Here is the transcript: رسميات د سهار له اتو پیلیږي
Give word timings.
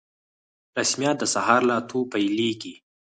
رسميات 0.79 1.17
د 1.19 1.23
سهار 1.33 1.61
له 1.69 1.73
اتو 1.79 1.99
پیلیږي 2.11 2.73